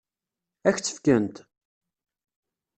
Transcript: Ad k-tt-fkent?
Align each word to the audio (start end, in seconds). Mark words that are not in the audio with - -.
Ad 0.67 0.73
k-tt-fkent? 0.75 1.35